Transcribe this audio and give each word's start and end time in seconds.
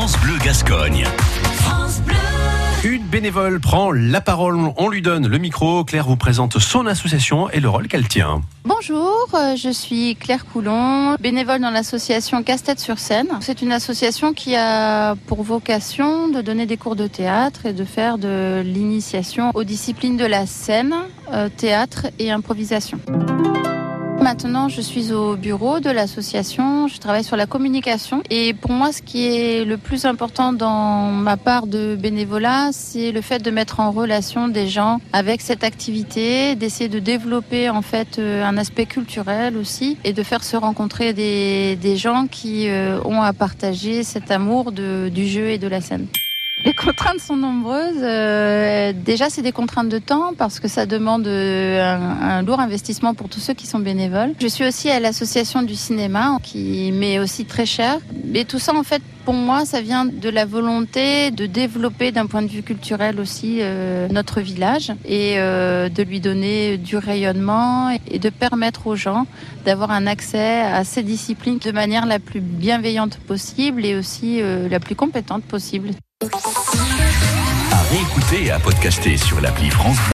France 0.00 0.18
Bleu 0.22 0.38
Gascogne. 0.42 1.04
Une 2.84 3.02
bénévole 3.02 3.60
prend 3.60 3.92
la 3.92 4.22
parole, 4.22 4.56
on 4.78 4.88
lui 4.88 5.02
donne 5.02 5.28
le 5.28 5.36
micro. 5.36 5.84
Claire 5.84 6.06
vous 6.06 6.16
présente 6.16 6.58
son 6.58 6.86
association 6.86 7.50
et 7.50 7.60
le 7.60 7.68
rôle 7.68 7.86
qu'elle 7.86 8.08
tient. 8.08 8.40
Bonjour, 8.64 9.28
euh, 9.34 9.56
je 9.56 9.68
suis 9.68 10.16
Claire 10.16 10.46
Coulon, 10.46 11.16
bénévole 11.20 11.60
dans 11.60 11.70
l'association 11.70 12.42
Casse-Tête 12.42 12.80
sur 12.80 12.98
scène. 12.98 13.28
C'est 13.40 13.60
une 13.60 13.72
association 13.72 14.32
qui 14.32 14.56
a 14.56 15.16
pour 15.26 15.42
vocation 15.42 16.28
de 16.28 16.40
donner 16.40 16.64
des 16.64 16.78
cours 16.78 16.96
de 16.96 17.06
théâtre 17.06 17.66
et 17.66 17.74
de 17.74 17.84
faire 17.84 18.16
de 18.16 18.62
l'initiation 18.64 19.50
aux 19.52 19.64
disciplines 19.64 20.16
de 20.16 20.24
la 20.24 20.46
scène, 20.46 20.94
euh, 21.30 21.50
théâtre 21.54 22.06
et 22.18 22.30
improvisation. 22.30 22.98
Maintenant, 24.20 24.68
je 24.68 24.82
suis 24.82 25.12
au 25.12 25.34
bureau 25.34 25.80
de 25.80 25.88
l'association, 25.88 26.88
je 26.88 26.98
travaille 26.98 27.24
sur 27.24 27.36
la 27.36 27.46
communication 27.46 28.22
et 28.28 28.52
pour 28.52 28.70
moi, 28.70 28.92
ce 28.92 29.00
qui 29.00 29.26
est 29.26 29.64
le 29.64 29.78
plus 29.78 30.04
important 30.04 30.52
dans 30.52 31.10
ma 31.10 31.38
part 31.38 31.66
de 31.66 31.96
bénévolat, 31.96 32.68
c'est 32.72 33.12
le 33.12 33.22
fait 33.22 33.38
de 33.38 33.50
mettre 33.50 33.80
en 33.80 33.90
relation 33.90 34.48
des 34.48 34.68
gens 34.68 35.00
avec 35.14 35.40
cette 35.40 35.64
activité, 35.64 36.54
d'essayer 36.54 36.90
de 36.90 36.98
développer 36.98 37.70
en 37.70 37.82
fait 37.82 38.18
euh, 38.18 38.44
un 38.44 38.58
aspect 38.58 38.84
culturel 38.84 39.56
aussi 39.56 39.96
et 40.04 40.12
de 40.12 40.22
faire 40.22 40.44
se 40.44 40.56
rencontrer 40.56 41.14
des, 41.14 41.96
gens 41.96 42.26
qui 42.30 42.68
euh, 42.68 43.00
ont 43.04 43.22
à 43.22 43.32
partager 43.32 44.04
cet 44.04 44.30
amour 44.30 44.70
du 44.70 45.26
jeu 45.26 45.48
et 45.48 45.58
de 45.58 45.66
la 45.66 45.80
scène. 45.80 46.06
Les 46.64 46.74
contraintes 46.74 47.20
sont 47.20 47.36
nombreuses. 47.36 48.02
Euh, 48.02 48.92
déjà, 48.94 49.30
c'est 49.30 49.40
des 49.42 49.52
contraintes 49.52 49.88
de 49.88 49.98
temps 49.98 50.32
parce 50.36 50.60
que 50.60 50.68
ça 50.68 50.84
demande 50.84 51.26
euh, 51.26 51.82
un, 51.82 52.42
lourd 52.42 52.60
investissement 52.60 53.14
pour 53.14 53.28
tous 53.28 53.40
ceux 53.40 53.54
qui 53.54 53.66
sont 53.66 53.78
bénévoles. 53.78 54.34
Je 54.40 54.46
suis 54.46 54.66
aussi 54.66 54.90
à 54.90 55.00
l'association 55.00 55.62
du 55.62 55.74
cinéma 55.74 56.36
qui 56.42 56.92
m'est 56.92 57.18
aussi 57.18 57.46
très 57.46 57.64
cher. 57.64 57.98
Mais 58.24 58.44
tout 58.44 58.58
ça, 58.58 58.74
en 58.74 58.82
fait, 58.82 59.02
pour 59.30 59.38
moi, 59.38 59.64
ça 59.64 59.80
vient 59.80 60.06
de 60.06 60.28
la 60.28 60.44
volonté 60.44 61.30
de 61.30 61.46
développer 61.46 62.10
d'un 62.10 62.26
point 62.26 62.42
de 62.42 62.48
vue 62.48 62.64
culturel 62.64 63.20
aussi 63.20 63.58
euh, 63.60 64.08
notre 64.08 64.40
village 64.40 64.90
et 65.04 65.34
euh, 65.36 65.88
de 65.88 66.02
lui 66.02 66.18
donner 66.18 66.76
du 66.78 66.96
rayonnement 66.96 67.96
et 68.08 68.18
de 68.18 68.28
permettre 68.28 68.88
aux 68.88 68.96
gens 68.96 69.28
d'avoir 69.64 69.92
un 69.92 70.08
accès 70.08 70.62
à 70.62 70.82
ces 70.82 71.04
disciplines 71.04 71.58
de 71.58 71.70
manière 71.70 72.06
la 72.06 72.18
plus 72.18 72.40
bienveillante 72.40 73.18
possible 73.18 73.86
et 73.86 73.94
aussi 73.94 74.42
euh, 74.42 74.68
la 74.68 74.80
plus 74.80 74.96
compétente 74.96 75.44
possible. 75.44 75.90
À 77.70 77.82
réécouter 77.82 78.46
et 78.46 78.50
à 78.50 78.58
podcaster 78.58 79.16
sur 79.16 79.40
l'appli 79.40 79.70
France. 79.70 80.00